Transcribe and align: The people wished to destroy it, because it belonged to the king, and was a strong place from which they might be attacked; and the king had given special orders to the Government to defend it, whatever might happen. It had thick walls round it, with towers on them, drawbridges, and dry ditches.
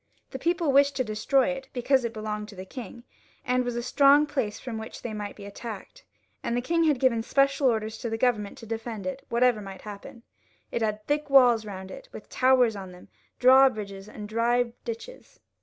The 0.31 0.39
people 0.39 0.71
wished 0.71 0.95
to 0.95 1.03
destroy 1.03 1.49
it, 1.49 1.67
because 1.73 2.03
it 2.03 2.11
belonged 2.11 2.49
to 2.49 2.55
the 2.55 2.65
king, 2.65 3.03
and 3.45 3.63
was 3.63 3.75
a 3.75 3.83
strong 3.83 4.25
place 4.25 4.59
from 4.59 4.79
which 4.79 5.03
they 5.03 5.13
might 5.13 5.35
be 5.35 5.45
attacked; 5.45 6.03
and 6.41 6.57
the 6.57 6.61
king 6.61 6.85
had 6.85 6.99
given 6.99 7.21
special 7.21 7.67
orders 7.67 7.99
to 7.99 8.09
the 8.09 8.17
Government 8.17 8.57
to 8.57 8.65
defend 8.65 9.05
it, 9.05 9.23
whatever 9.29 9.61
might 9.61 9.81
happen. 9.83 10.23
It 10.71 10.81
had 10.81 11.05
thick 11.05 11.29
walls 11.29 11.65
round 11.67 11.91
it, 11.91 12.09
with 12.11 12.29
towers 12.29 12.75
on 12.75 12.91
them, 12.91 13.09
drawbridges, 13.37 14.09
and 14.09 14.27
dry 14.27 14.73
ditches. 14.85 15.39